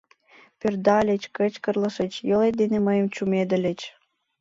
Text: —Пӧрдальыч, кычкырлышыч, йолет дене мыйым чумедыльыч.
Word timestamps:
—Пӧрдальыч, 0.59 1.23
кычкырлышыч, 1.35 2.13
йолет 2.29 2.55
дене 2.61 2.77
мыйым 2.87 3.07
чумедыльыч. 3.15 3.81